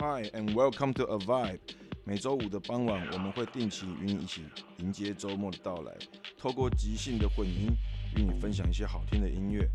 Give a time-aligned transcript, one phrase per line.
[0.00, 1.60] Hi and welcome to A Vibe。
[2.04, 4.46] 每周五的傍晚，我们会定期与你一起
[4.78, 5.92] 迎接周末的到来，
[6.38, 7.76] 透过即兴的混音，
[8.16, 9.68] 与你分享一些好听的音乐。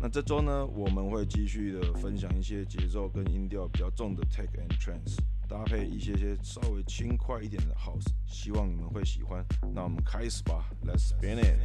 [0.00, 5.16] 那这周呢，我们会继续的分享一些节奏跟音调比较重的 Tech and Trance，
[5.48, 9.44] 搭配一些些稍微轻快一点的 House，希望你们会喜欢。
[9.74, 11.58] 那我们开始吧，Let's spin it。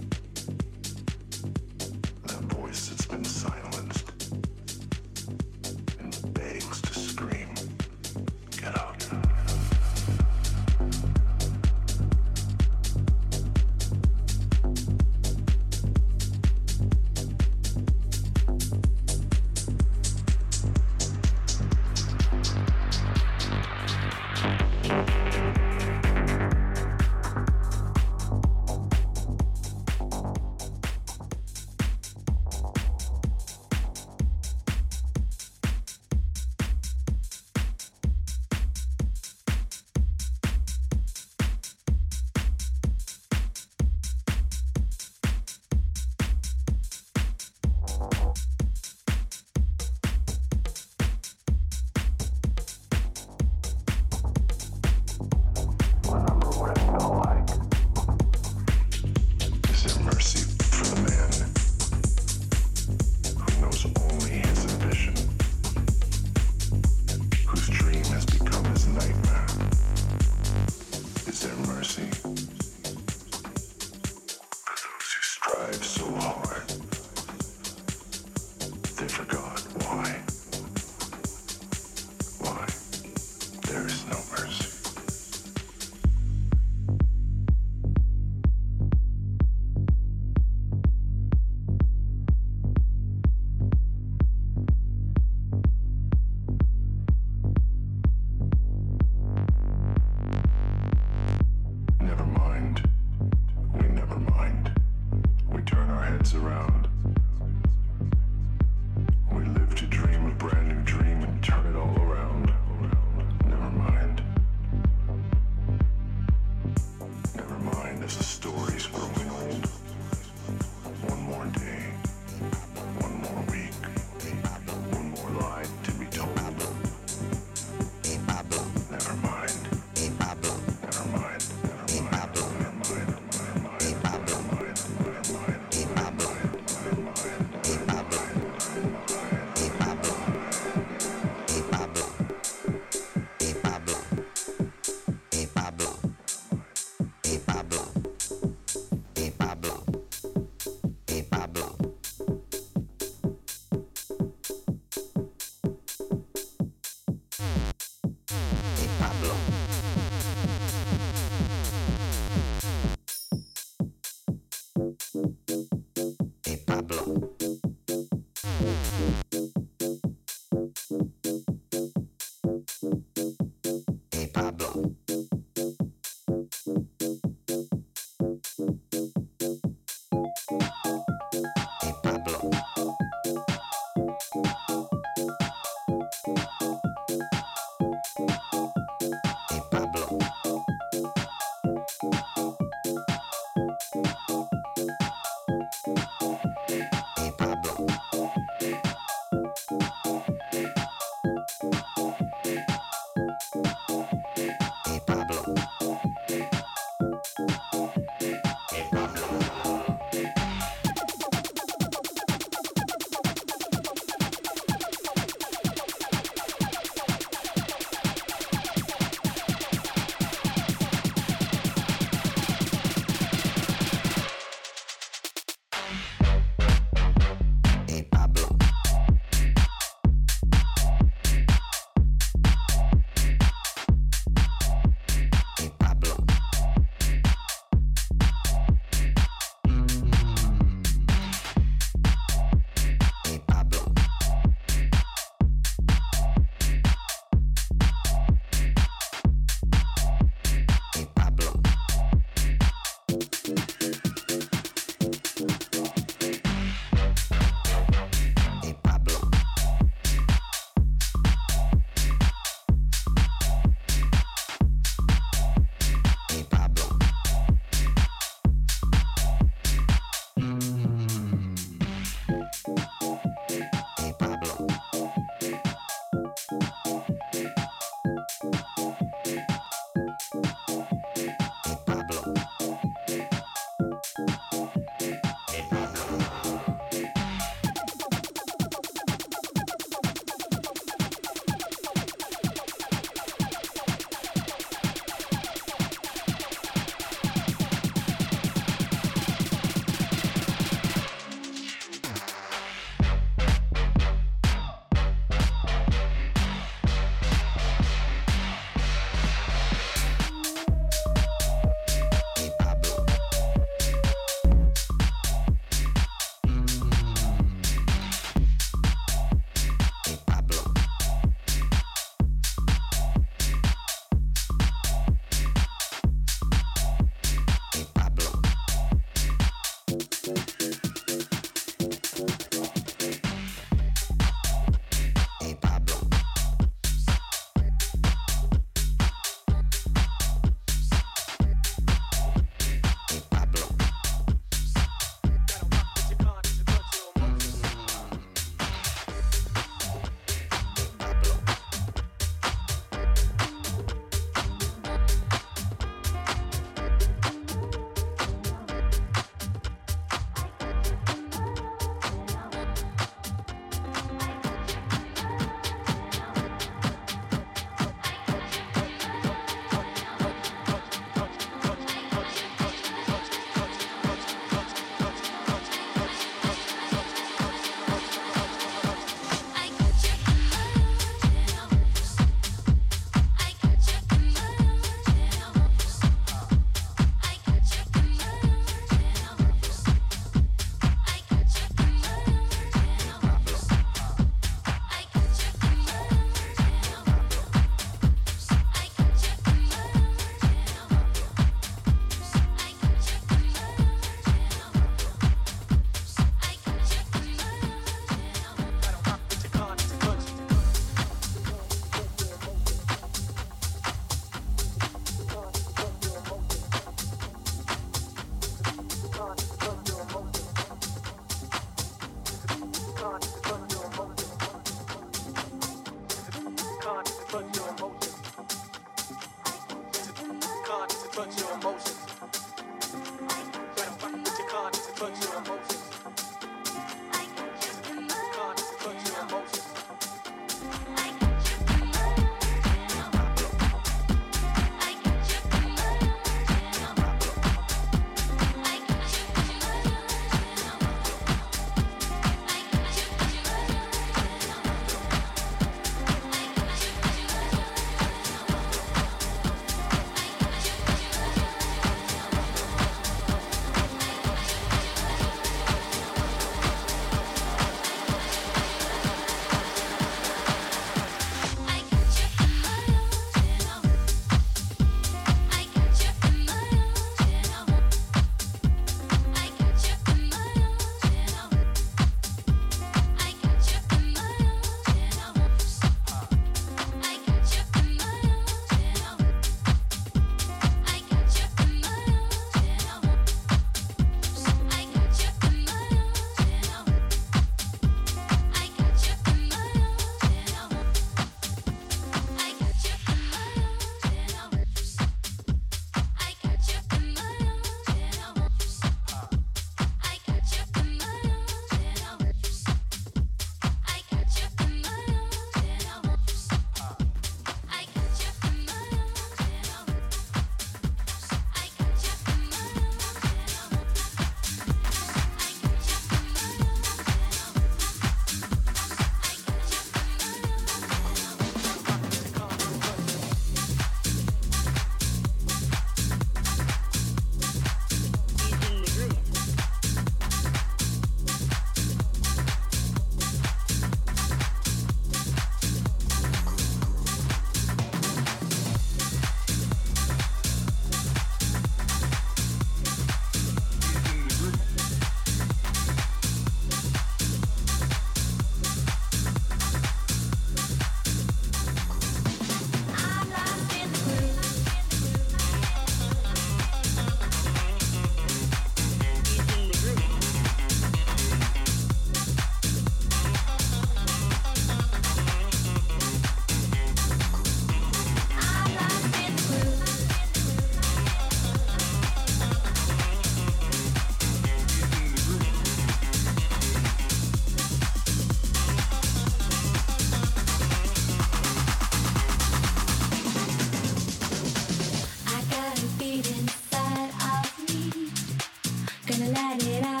[599.11, 600.00] gonna let it out.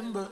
[0.00, 0.27] remember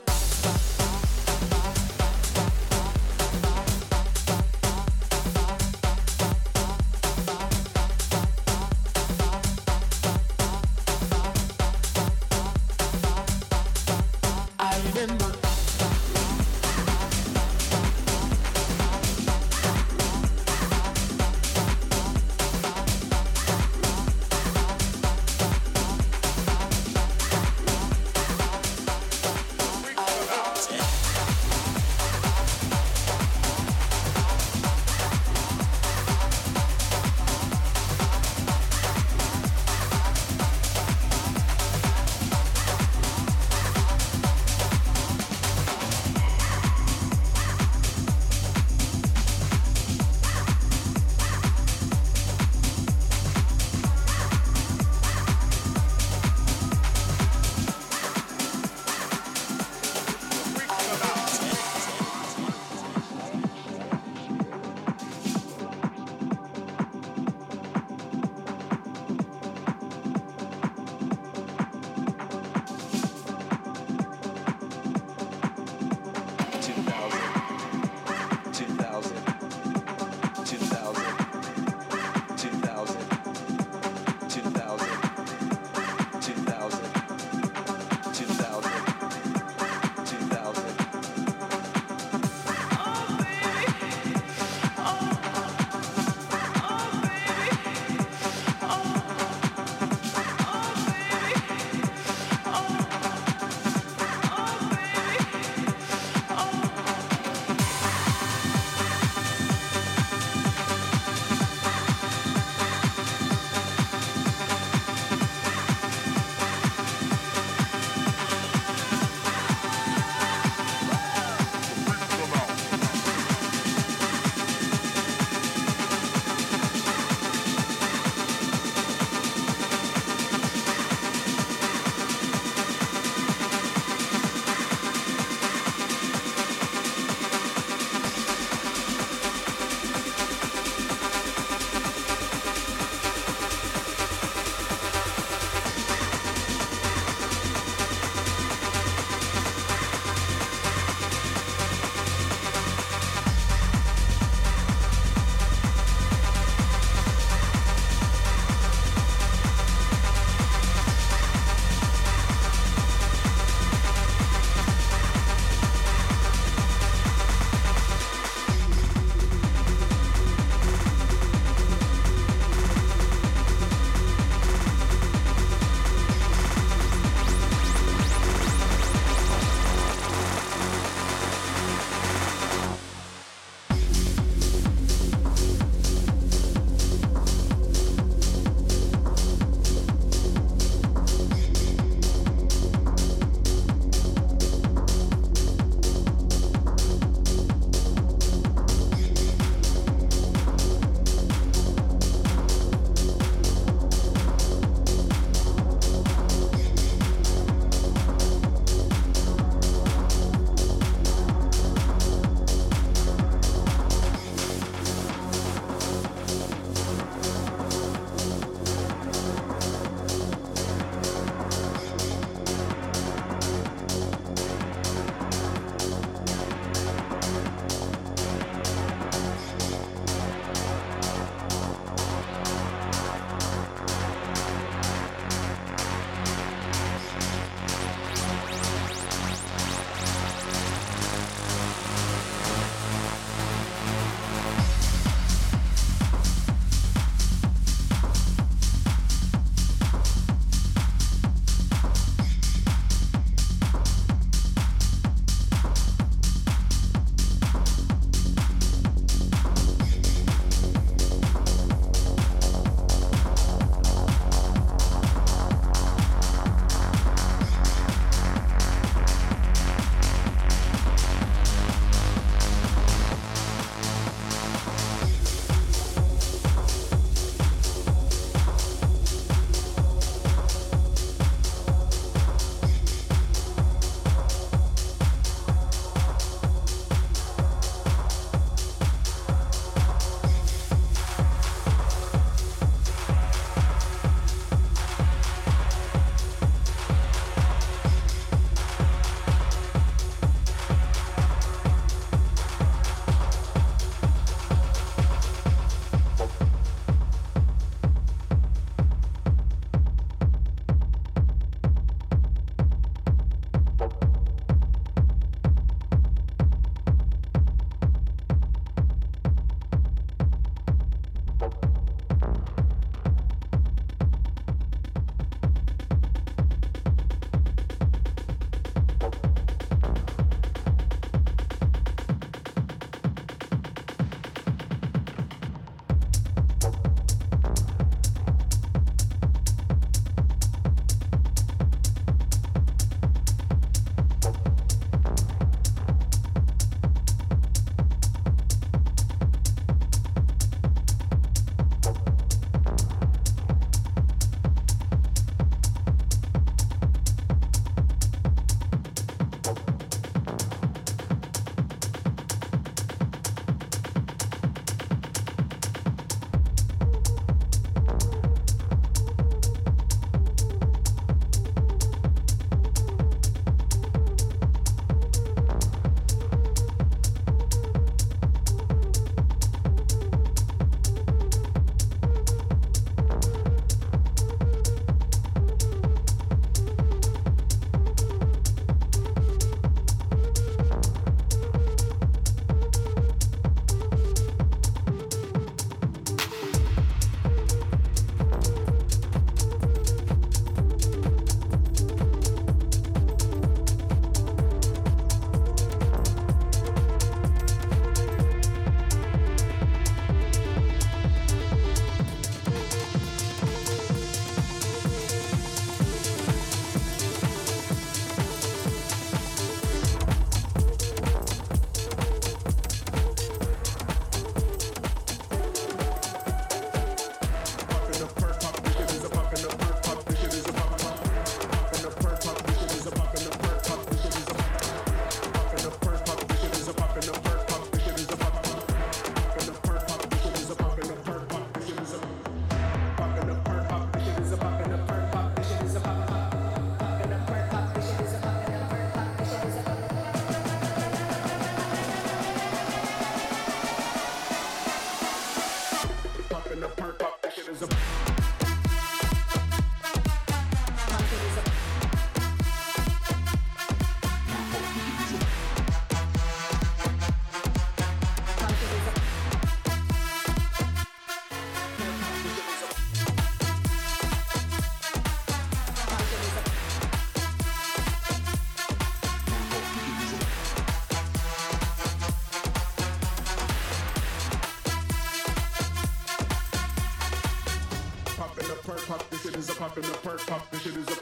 [489.67, 490.49] pop in the perk pop.
[490.49, 490.97] This shit is a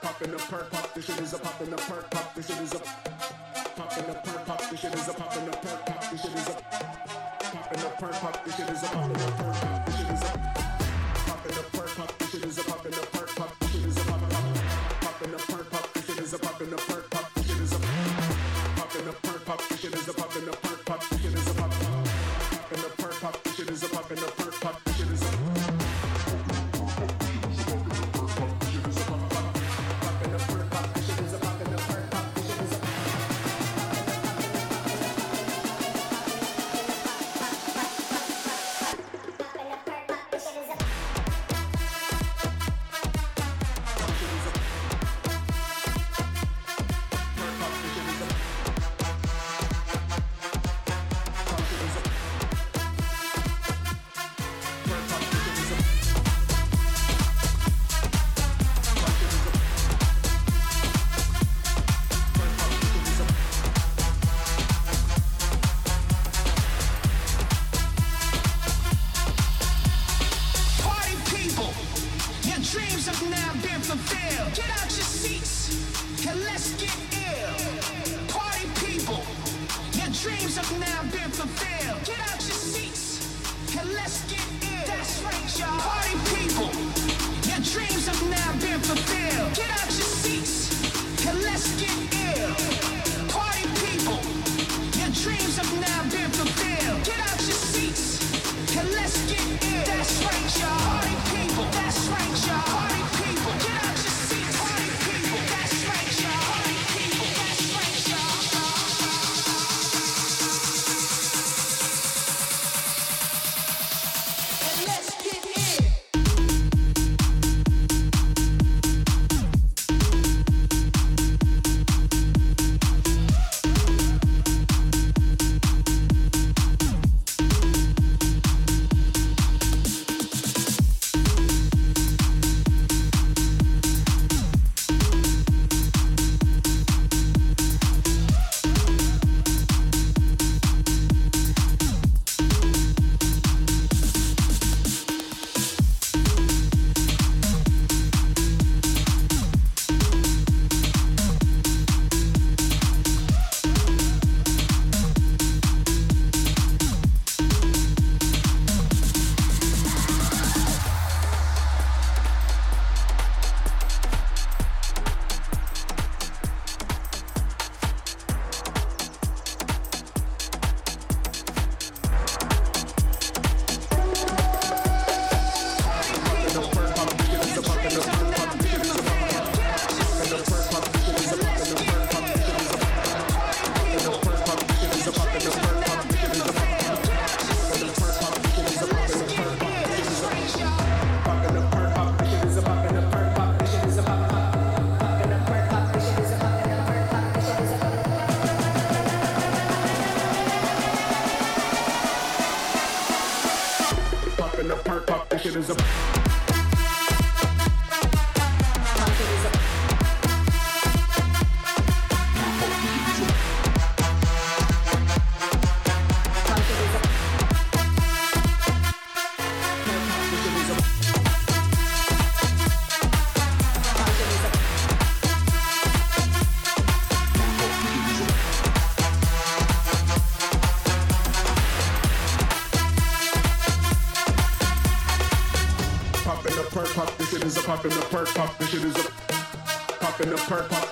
[0.00, 0.94] pop in the perk pop.
[0.94, 2.34] This shit is a pop in the perk pop.
[2.34, 2.78] This shit is a
[3.76, 4.70] pop in the perk pop.
[4.70, 5.55] This shit is a pop in the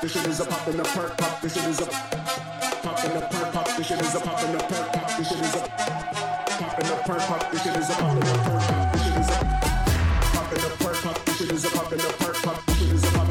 [0.04, 1.40] This shit is a pop in the perk pop.
[1.40, 3.66] This shit is a pop in the perk pop.
[3.74, 5.16] This shit is a pop in the perk pop.
[5.16, 5.60] This shit is a
[6.60, 7.50] pop in the perk pop.
[7.50, 8.92] This shit is a pop in the perk pop.
[8.92, 9.40] This shit is a
[10.28, 11.24] pop in the perk pop.
[11.24, 12.66] This shit is a pop in the perk pop.
[12.66, 13.28] This shit is a pop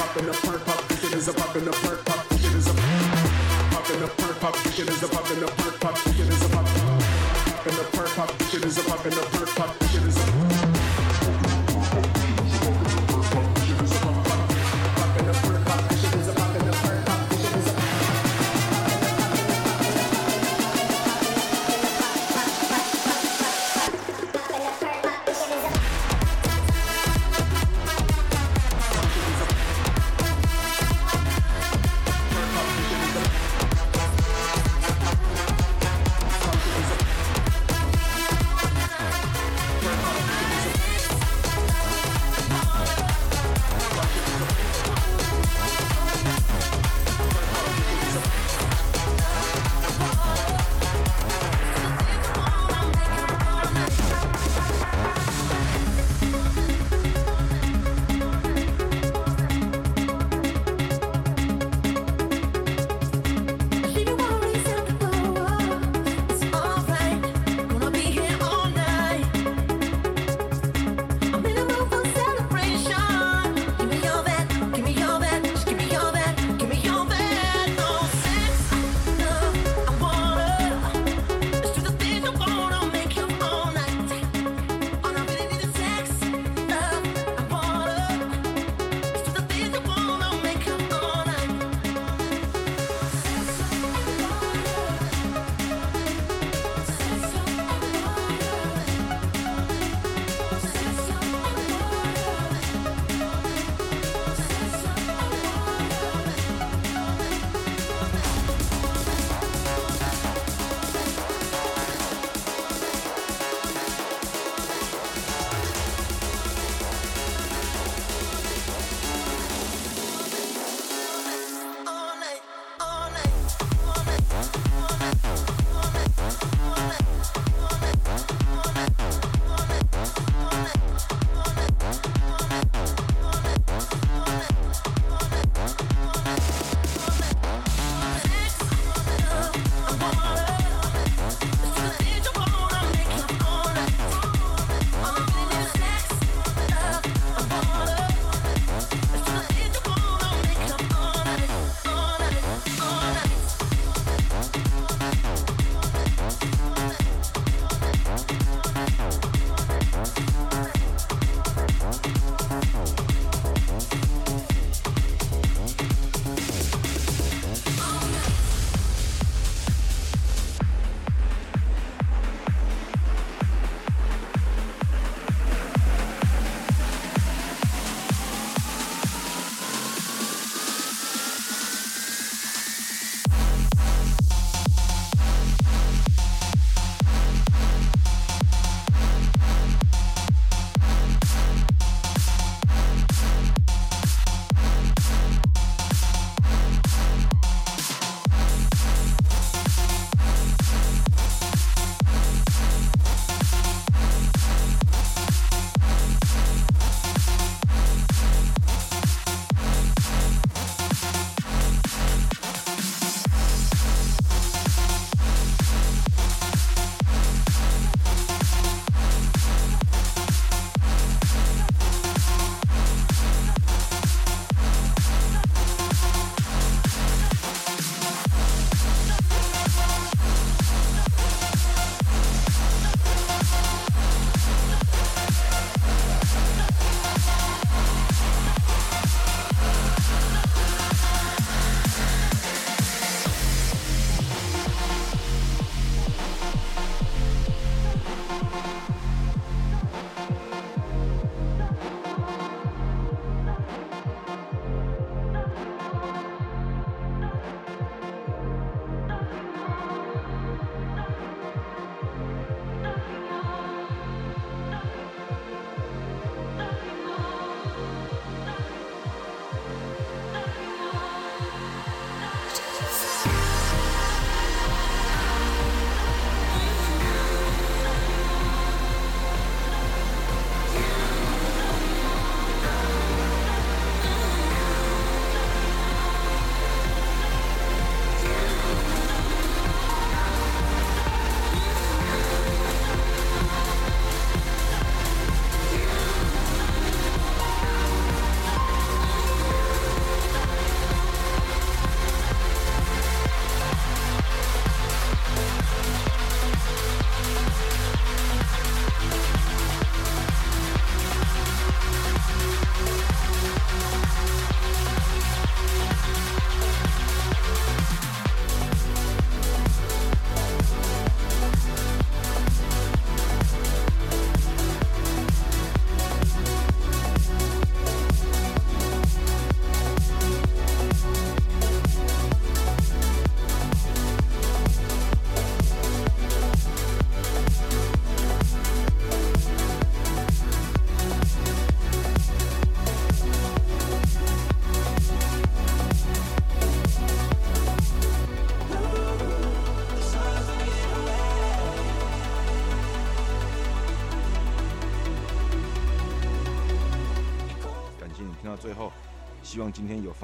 [0.00, 0.88] pop in the perk pop.
[0.88, 2.28] This shit is a pop in the perk pop.
[2.30, 4.56] This shit is a pop in the perk pop.
[4.64, 5.94] This shit is a pop in the perk pop.
[6.04, 6.68] This shit is a pop
[7.68, 8.38] in the perk pop.
[8.38, 9.91] This shit is a pop in the perk pop.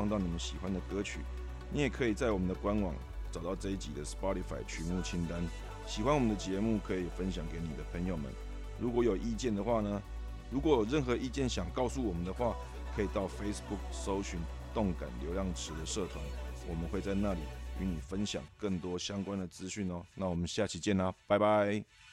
[0.08, 1.20] 到你们喜欢的歌曲。
[1.70, 2.94] 你也可以在我们的官网
[3.30, 5.42] 找到这一集的 Spotify 曲目清单。
[5.86, 8.32] 喜欢我们的节目，可以分享给你的朋友们。
[8.78, 10.02] 如果有意见的话呢，
[10.50, 12.56] 如果有任何意见想告诉我们的话，
[12.94, 14.40] 可以到 Facebook 搜寻
[14.74, 16.24] 动感流量池的社团，
[16.68, 17.40] 我们会在那里
[17.80, 20.04] 与你分享更多相关的资讯哦。
[20.14, 22.07] 那我们下期见啦，拜拜。